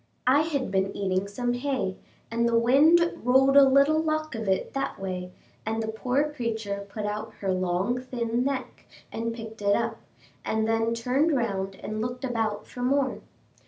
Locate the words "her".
7.41-7.53